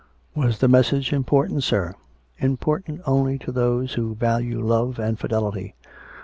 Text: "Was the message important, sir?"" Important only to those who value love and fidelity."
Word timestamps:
"Was 0.35 0.57
the 0.57 0.67
message 0.67 1.13
important, 1.13 1.61
sir?"" 1.61 1.93
Important 2.39 3.01
only 3.05 3.37
to 3.37 3.51
those 3.51 3.93
who 3.93 4.15
value 4.15 4.59
love 4.59 4.97
and 4.97 5.19
fidelity." 5.19 5.75